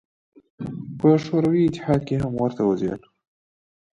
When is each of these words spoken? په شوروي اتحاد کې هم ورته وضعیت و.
په 0.97 1.07
شوروي 1.25 1.61
اتحاد 1.65 2.01
کې 2.07 2.15
هم 2.23 2.33
ورته 2.41 2.61
وضعیت 2.69 3.01
و. 3.05 3.09